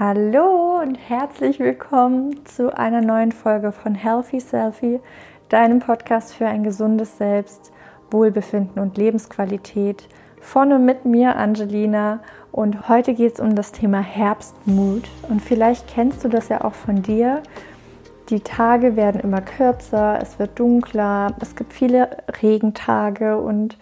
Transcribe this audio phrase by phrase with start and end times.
[0.00, 5.00] Hallo und herzlich willkommen zu einer neuen Folge von Healthy Selfie,
[5.48, 7.72] deinem Podcast für ein gesundes Selbst,
[8.12, 10.06] Wohlbefinden und Lebensqualität.
[10.40, 12.20] Von und mit mir, Angelina.
[12.52, 15.08] Und heute geht es um das Thema Herbstmut.
[15.28, 17.42] Und vielleicht kennst du das ja auch von dir.
[18.28, 23.76] Die Tage werden immer kürzer, es wird dunkler, es gibt viele Regentage und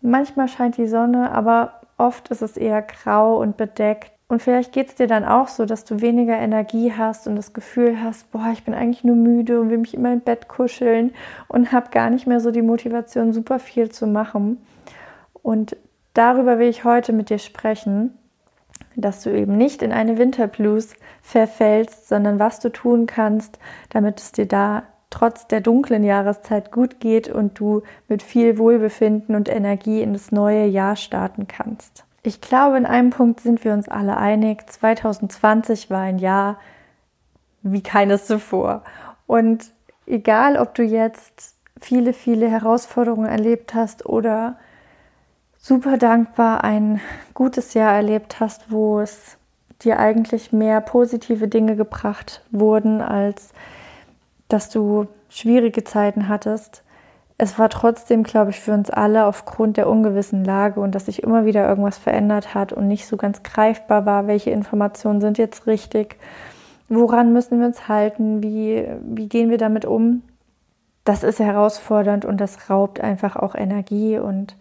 [0.00, 4.11] manchmal scheint die Sonne, aber oft ist es eher grau und bedeckt.
[4.32, 7.52] Und vielleicht geht es dir dann auch so, dass du weniger Energie hast und das
[7.52, 11.12] Gefühl hast, boah, ich bin eigentlich nur müde und will mich immer im Bett kuscheln
[11.48, 14.56] und habe gar nicht mehr so die Motivation, super viel zu machen.
[15.42, 15.76] Und
[16.14, 18.16] darüber will ich heute mit dir sprechen,
[18.96, 23.58] dass du eben nicht in eine Winterblues verfällst, sondern was du tun kannst,
[23.90, 29.34] damit es dir da trotz der dunklen Jahreszeit gut geht und du mit viel Wohlbefinden
[29.34, 32.06] und Energie in das neue Jahr starten kannst.
[32.22, 34.70] Ich glaube, in einem Punkt sind wir uns alle einig.
[34.70, 36.58] 2020 war ein Jahr
[37.62, 38.84] wie keines zuvor.
[39.26, 39.72] Und
[40.06, 44.56] egal, ob du jetzt viele, viele Herausforderungen erlebt hast oder
[45.58, 47.00] super dankbar ein
[47.34, 49.36] gutes Jahr erlebt hast, wo es
[49.82, 53.52] dir eigentlich mehr positive Dinge gebracht wurden, als
[54.48, 56.84] dass du schwierige Zeiten hattest,
[57.42, 61.24] es war trotzdem, glaube ich, für uns alle aufgrund der ungewissen Lage und dass sich
[61.24, 65.66] immer wieder irgendwas verändert hat und nicht so ganz greifbar war, welche Informationen sind jetzt
[65.66, 66.18] richtig,
[66.88, 70.22] woran müssen wir uns halten, wie, wie gehen wir damit um.
[71.02, 74.54] Das ist herausfordernd und das raubt einfach auch Energie und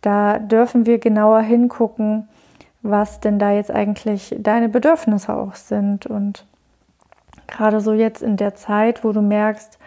[0.00, 2.28] da dürfen wir genauer hingucken,
[2.80, 6.46] was denn da jetzt eigentlich deine Bedürfnisse auch sind und
[7.46, 9.78] gerade so jetzt in der Zeit, wo du merkst,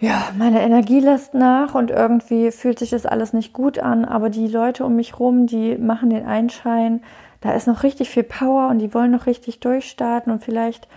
[0.00, 4.30] ja, meine Energie lässt nach und irgendwie fühlt sich das alles nicht gut an, aber
[4.30, 7.02] die Leute um mich rum, die machen den Einschein,
[7.42, 10.88] da ist noch richtig viel Power und die wollen noch richtig durchstarten und vielleicht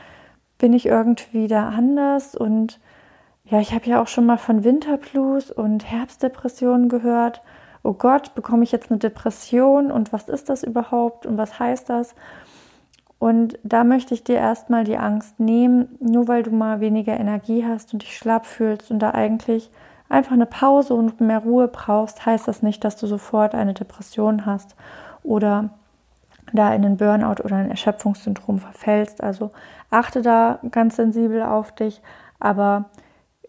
[0.58, 2.80] bin ich irgendwie da anders und
[3.46, 7.42] ja, ich habe ja auch schon mal von Winterblues und Herbstdepressionen gehört.
[7.84, 11.90] Oh Gott, bekomme ich jetzt eine Depression und was ist das überhaupt und was heißt
[11.90, 12.16] das?
[13.24, 17.66] Und da möchte ich dir erstmal die Angst nehmen, nur weil du mal weniger Energie
[17.66, 19.72] hast und dich schlapp fühlst und da eigentlich
[20.10, 24.46] einfach eine Pause und mehr Ruhe brauchst, heißt das nicht, dass du sofort eine Depression
[24.46, 24.76] hast
[25.24, 25.70] oder
[26.52, 29.24] da in einen Burnout oder ein Erschöpfungssyndrom verfällst.
[29.24, 29.52] Also
[29.90, 32.02] achte da ganz sensibel auf dich,
[32.42, 32.90] aber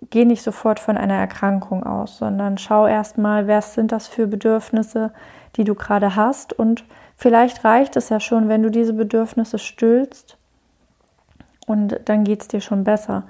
[0.09, 5.13] geh nicht sofort von einer Erkrankung aus, sondern schau erstmal, was sind das für Bedürfnisse,
[5.57, 6.85] die du gerade hast und
[7.17, 10.37] Vielleicht reicht es ja schon, wenn du diese Bedürfnisse stillst
[11.67, 13.25] und dann geht es dir schon besser.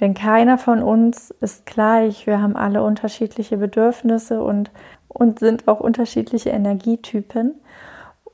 [0.00, 2.26] Denn keiner von uns ist gleich.
[2.26, 4.70] Wir haben alle unterschiedliche Bedürfnisse und,
[5.08, 7.54] und sind auch unterschiedliche Energietypen.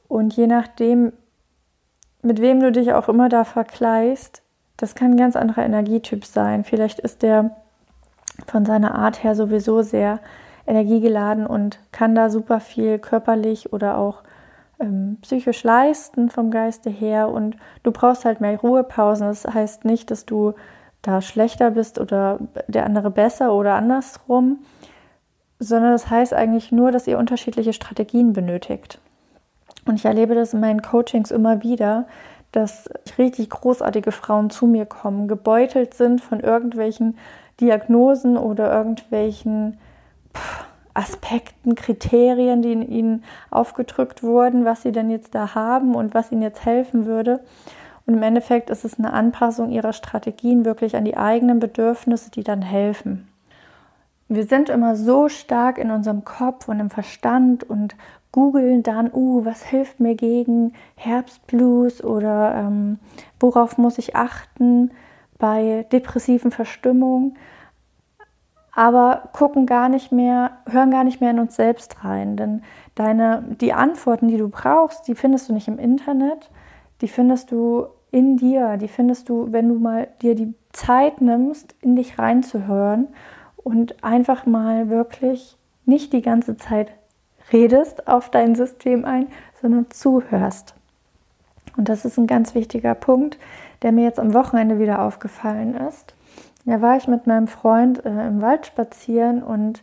[0.09, 1.12] Und je nachdem,
[2.22, 4.42] mit wem du dich auch immer da vergleichst,
[4.78, 6.65] das kann ein ganz anderer Energietyp sein.
[6.65, 7.56] Vielleicht ist der
[8.47, 10.20] von seiner Art her sowieso sehr
[10.66, 14.22] energiegeladen und kann da super viel körperlich oder auch
[14.81, 19.27] ähm, psychisch leisten vom Geiste her und du brauchst halt mehr Ruhepausen.
[19.27, 20.55] Das heißt nicht, dass du
[21.03, 24.59] da schlechter bist oder der andere besser oder andersrum,
[25.59, 29.00] sondern das heißt eigentlich nur, dass ihr unterschiedliche Strategien benötigt.
[29.87, 32.06] Und ich erlebe das in meinen Coachings immer wieder,
[32.53, 37.19] dass richtig großartige Frauen zu mir kommen, gebeutelt sind von irgendwelchen
[37.60, 39.78] Diagnosen oder irgendwelchen
[40.34, 40.68] pff,
[40.98, 46.32] Aspekten, Kriterien, die in ihnen aufgedrückt wurden, was sie denn jetzt da haben und was
[46.32, 47.41] ihnen jetzt helfen würde.
[48.04, 52.42] Und im Endeffekt ist es eine Anpassung ihrer Strategien wirklich an die eigenen Bedürfnisse, die
[52.42, 53.28] dann helfen.
[54.28, 57.94] Wir sind immer so stark in unserem Kopf und im Verstand und
[58.32, 62.98] googeln dann, uh, was hilft mir gegen Herbstblues oder ähm,
[63.41, 64.91] worauf muss ich achten
[65.38, 67.36] bei depressiven Verstimmungen
[68.78, 72.37] aber gucken gar nicht mehr, hören gar nicht mehr in uns selbst rein.
[72.37, 72.62] Denn
[72.94, 76.49] deine, die Antworten, die du brauchst, die findest du nicht im Internet,
[77.01, 81.75] die findest du in dir, die findest du, wenn du mal dir die Zeit nimmst,
[81.80, 83.09] in dich reinzuhören
[83.57, 86.92] und einfach mal wirklich nicht die ganze Zeit
[87.53, 89.27] redest auf dein System ein,
[89.60, 90.77] sondern zuhörst.
[91.77, 93.39] Und das ist ein ganz wichtiger Punkt,
[93.83, 96.15] der mir jetzt am Wochenende wieder aufgefallen ist.
[96.65, 99.83] Da war ich mit meinem Freund äh, im Wald spazieren und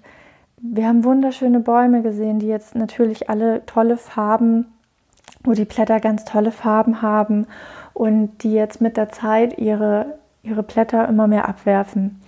[0.57, 4.74] wir haben wunderschöne Bäume gesehen, die jetzt natürlich alle tolle Farben,
[5.44, 7.45] wo die Blätter ganz tolle Farben haben
[7.94, 12.22] und die jetzt mit der Zeit ihre, ihre Blätter immer mehr abwerfen.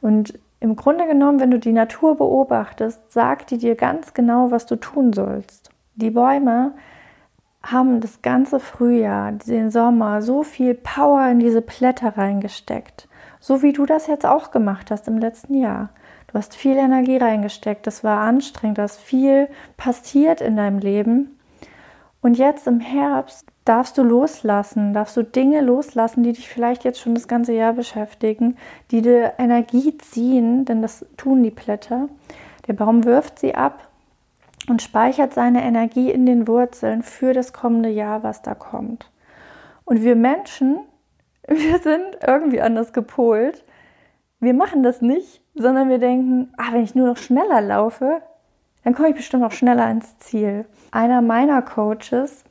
[0.00, 4.66] Und im Grunde genommen, wenn du die Natur beobachtest, sagt die dir ganz genau, was
[4.66, 5.70] du tun sollst.
[5.94, 6.72] Die Bäume
[7.62, 13.08] haben das ganze Frühjahr, den Sommer, so viel Power in diese Blätter reingesteckt.
[13.40, 15.90] So wie du das jetzt auch gemacht hast im letzten Jahr.
[16.28, 21.38] Du hast viel Energie reingesteckt, das war anstrengend, da ist viel passiert in deinem Leben.
[22.20, 27.00] Und jetzt im Herbst darfst du loslassen, darfst du Dinge loslassen, die dich vielleicht jetzt
[27.00, 28.56] schon das ganze Jahr beschäftigen,
[28.90, 32.08] die dir Energie ziehen, denn das tun die Blätter.
[32.66, 33.88] Der Baum wirft sie ab
[34.68, 39.10] und speichert seine Energie in den Wurzeln für das kommende Jahr, was da kommt.
[39.84, 40.80] Und wir Menschen,
[41.48, 43.64] wir sind irgendwie anders gepolt.
[44.40, 48.22] Wir machen das nicht, sondern wir denken, ah, wenn ich nur noch schneller laufe,
[48.84, 50.66] dann komme ich bestimmt auch schneller ins Ziel.
[50.92, 52.44] Einer meiner Coaches,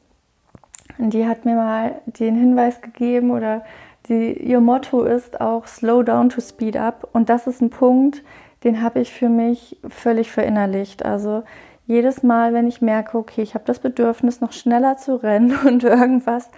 [0.97, 3.63] die hat mir mal den Hinweis gegeben oder
[4.09, 7.09] die, ihr Motto ist auch Slow down to speed up.
[7.13, 8.23] Und das ist ein Punkt,
[8.63, 11.05] den habe ich für mich völlig verinnerlicht.
[11.05, 11.43] Also
[11.85, 15.83] jedes Mal, wenn ich merke, okay, ich habe das Bedürfnis, noch schneller zu rennen und
[15.83, 16.49] irgendwas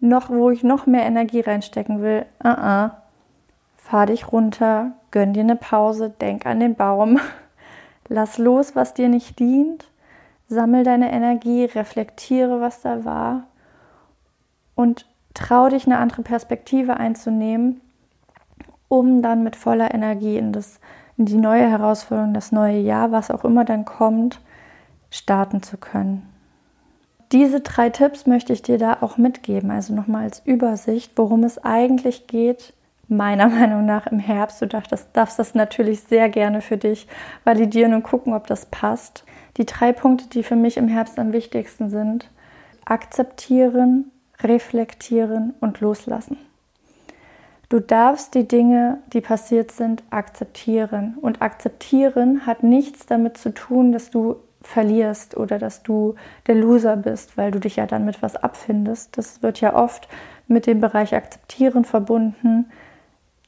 [0.00, 2.90] noch, wo ich noch mehr Energie reinstecken will, uh -uh,
[3.76, 7.18] fahr dich runter, gönn dir eine Pause, denk an den Baum,
[8.08, 9.90] lass los, was dir nicht dient,
[10.48, 13.44] sammel deine Energie, reflektiere, was da war.
[14.74, 17.80] Und trau dich, eine andere Perspektive einzunehmen,
[18.88, 20.80] um dann mit voller Energie in, das,
[21.16, 24.40] in die neue Herausforderung, das neue Jahr, was auch immer dann kommt,
[25.10, 26.28] starten zu können.
[27.32, 31.62] Diese drei Tipps möchte ich dir da auch mitgeben, also nochmal als Übersicht, worum es
[31.64, 32.72] eigentlich geht,
[33.08, 34.62] meiner Meinung nach im Herbst.
[34.62, 37.06] Du darfst, darfst das natürlich sehr gerne für dich
[37.44, 39.24] validieren und gucken, ob das passt.
[39.56, 42.28] Die drei Punkte, die für mich im Herbst am wichtigsten sind,
[42.84, 44.10] akzeptieren,
[44.42, 46.36] reflektieren und loslassen.
[47.68, 51.16] Du darfst die Dinge, die passiert sind, akzeptieren.
[51.20, 56.14] Und akzeptieren hat nichts damit zu tun, dass du verlierst oder dass du
[56.46, 59.16] der Loser bist, weil du dich ja dann mit was abfindest.
[59.16, 60.08] Das wird ja oft
[60.48, 62.70] mit dem Bereich Akzeptieren verbunden.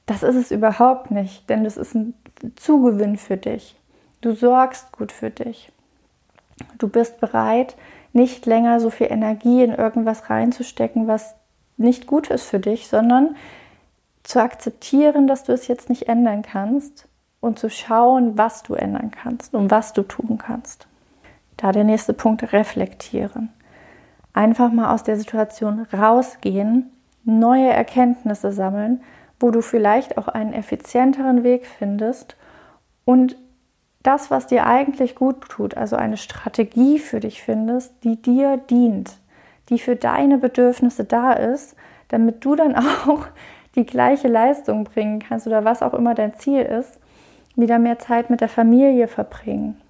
[0.06, 2.14] Das ist es überhaupt nicht, denn das ist ein
[2.56, 3.76] Zugewinn für dich.
[4.20, 5.72] Du sorgst gut für dich.
[6.78, 7.76] Du bist bereit,
[8.12, 11.34] nicht länger so viel Energie in irgendwas reinzustecken, was
[11.76, 13.36] nicht gut ist für dich, sondern
[14.22, 17.08] zu akzeptieren, dass du es jetzt nicht ändern kannst
[17.40, 20.86] und zu schauen, was du ändern kannst und was du tun kannst.
[21.56, 23.50] Da der nächste Punkt, reflektieren.
[24.32, 26.90] Einfach mal aus der Situation rausgehen,
[27.24, 29.02] neue Erkenntnisse sammeln,
[29.40, 32.36] wo du vielleicht auch einen effizienteren Weg findest
[33.04, 33.36] und
[34.02, 39.18] das, was dir eigentlich gut tut, also eine Strategie für dich findest, die dir dient,
[39.68, 41.74] die für deine Bedürfnisse da ist,
[42.08, 42.76] damit du dann
[43.06, 43.26] auch
[43.74, 46.98] die gleiche Leistung bringen kannst oder was auch immer dein Ziel ist,
[47.56, 49.80] wieder mehr Zeit mit der Familie verbringen,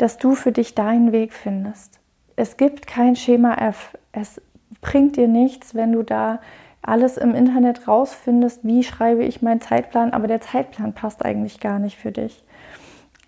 [0.00, 2.00] dass du für dich deinen Weg findest.
[2.34, 3.98] Es gibt kein Schema F.
[4.12, 4.40] Es
[4.80, 6.40] bringt dir nichts, wenn du da
[6.80, 11.78] alles im Internet rausfindest, wie schreibe ich meinen Zeitplan, aber der Zeitplan passt eigentlich gar
[11.78, 12.42] nicht für dich.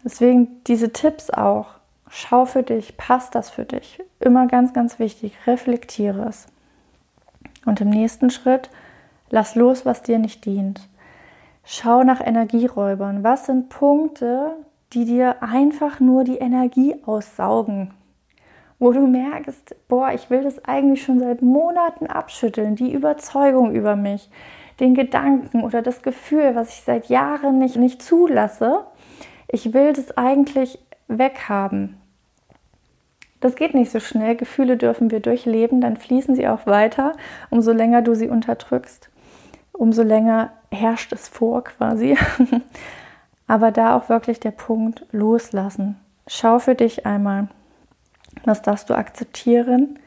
[0.03, 1.75] Deswegen diese Tipps auch.
[2.09, 4.03] Schau für dich, passt das für dich?
[4.19, 6.47] Immer ganz, ganz wichtig, reflektiere es.
[7.67, 8.71] Und im nächsten Schritt,
[9.29, 10.89] lass los, was dir nicht dient.
[11.65, 13.23] Schau nach Energieräubern.
[13.23, 14.57] Was sind Punkte,
[14.93, 17.93] die dir einfach nur die Energie aussaugen?
[18.79, 23.97] Wo du merkst, boah, ich will das eigentlich schon seit Monaten abschütteln, die Überzeugung über
[23.97, 24.29] mich,
[24.81, 28.81] den Gedanken oder das Gefühl, was ich seit Jahren nicht, nicht zulasse.
[29.49, 31.97] Ich will das eigentlich weghaben.
[33.41, 34.37] Das geht nicht so schnell.
[34.37, 37.13] Gefühle dürfen wir durchleben, dann fließen sie auch weiter.
[37.51, 39.11] Umso länger du sie unterdrückst,
[39.73, 42.17] umso länger herrscht es vor quasi.
[43.53, 46.01] Aber da auch wirklich der Punkt loslassen.
[46.27, 47.49] Schau für dich einmal,
[48.47, 49.99] was darfst du akzeptieren,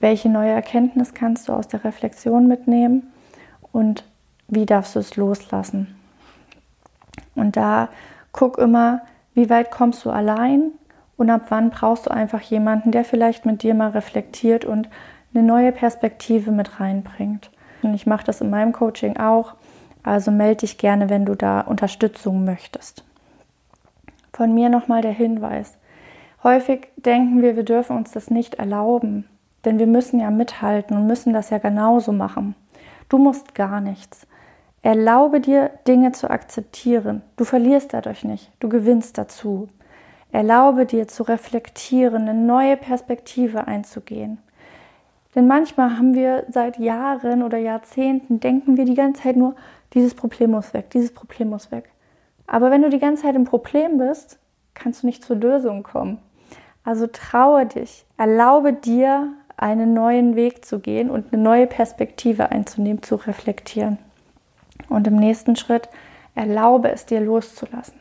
[0.00, 3.12] welche neue Erkenntnis kannst du aus der Reflexion mitnehmen
[3.72, 4.04] und
[4.48, 5.96] wie darfst du es loslassen.
[7.34, 7.90] Und da
[8.32, 9.02] guck immer,
[9.34, 10.70] wie weit kommst du allein
[11.18, 14.88] und ab wann brauchst du einfach jemanden, der vielleicht mit dir mal reflektiert und
[15.34, 17.50] eine neue Perspektive mit reinbringt.
[17.82, 19.56] Und ich mache das in meinem Coaching auch.
[20.06, 23.02] Also melde dich gerne, wenn du da Unterstützung möchtest.
[24.32, 25.76] Von mir nochmal der Hinweis.
[26.44, 29.28] Häufig denken wir, wir dürfen uns das nicht erlauben,
[29.64, 32.54] denn wir müssen ja mithalten und müssen das ja genauso machen.
[33.08, 34.28] Du musst gar nichts.
[34.80, 37.22] Erlaube dir, Dinge zu akzeptieren.
[37.34, 39.68] Du verlierst dadurch nicht, du gewinnst dazu.
[40.30, 44.38] Erlaube dir zu reflektieren, eine neue Perspektive einzugehen.
[45.34, 49.54] Denn manchmal haben wir seit Jahren oder Jahrzehnten, denken wir die ganze Zeit nur,
[49.94, 51.90] dieses Problem muss weg, dieses Problem muss weg.
[52.46, 54.38] Aber wenn du die ganze Zeit im Problem bist,
[54.74, 56.18] kannst du nicht zur Lösung kommen.
[56.84, 63.02] Also traue dich, erlaube dir einen neuen Weg zu gehen und eine neue Perspektive einzunehmen,
[63.02, 63.98] zu reflektieren.
[64.88, 65.88] Und im nächsten Schritt
[66.34, 67.98] erlaube es dir loszulassen.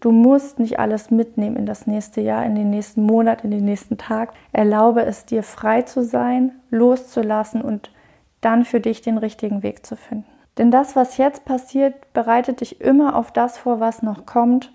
[0.00, 3.64] Du musst nicht alles mitnehmen in das nächste Jahr, in den nächsten Monat, in den
[3.64, 4.34] nächsten Tag.
[4.52, 7.90] Erlaube es dir frei zu sein, loszulassen und
[8.42, 10.33] dann für dich den richtigen Weg zu finden.
[10.58, 14.72] Denn das, was jetzt passiert, bereitet dich immer auf das vor, was noch kommt.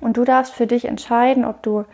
[0.00, 1.84] Und du darfst für dich entscheiden, ob du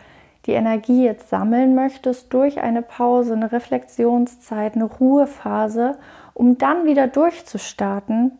[0.45, 5.97] die Energie jetzt sammeln möchtest durch eine Pause, eine Reflexionszeit, eine Ruhephase,
[6.33, 8.37] um dann wieder durchzustarten,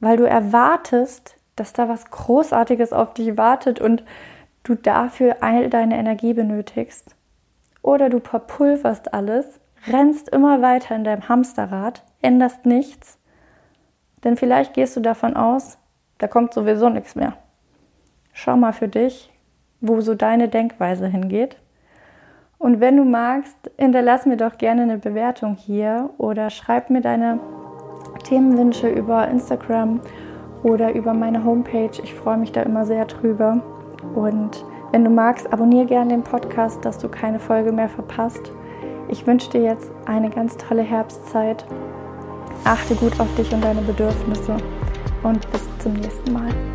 [0.00, 4.04] weil du erwartest, dass da was Großartiges auf dich wartet und
[4.64, 7.14] du dafür all deine Energie benötigst.
[7.82, 13.18] Oder du verpulverst alles, rennst immer weiter in deinem Hamsterrad, änderst nichts
[14.24, 15.78] denn vielleicht gehst du davon aus,
[16.18, 17.34] da kommt sowieso nichts mehr.
[18.32, 19.30] Schau mal für dich,
[19.80, 21.56] wo so deine Denkweise hingeht.
[22.58, 27.38] Und wenn du magst, hinterlass mir doch gerne eine Bewertung hier oder schreib mir deine
[28.24, 30.00] Themenwünsche über Instagram
[30.62, 31.90] oder über meine Homepage.
[32.02, 33.60] Ich freue mich da immer sehr drüber.
[34.14, 38.50] Und wenn du magst, abonniere gerne den Podcast, dass du keine Folge mehr verpasst.
[39.08, 41.66] Ich wünsche dir jetzt eine ganz tolle Herbstzeit
[42.64, 44.56] Achte gut auf dich und deine Bedürfnisse
[45.22, 46.73] und bis zum nächsten Mal.